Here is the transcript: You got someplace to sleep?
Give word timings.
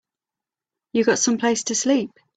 You 0.93 1.03
got 1.03 1.19
someplace 1.19 1.65
to 1.65 1.75
sleep? 1.75 2.09